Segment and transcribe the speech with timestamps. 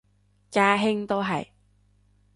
[0.49, 1.45] 家兄都係